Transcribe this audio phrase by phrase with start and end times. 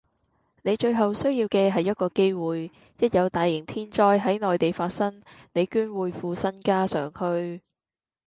[0.63, 5.21] 你最後需要既係一個機會，一有大型天災係內地發生，
[5.53, 7.61] 你捐會副身家上去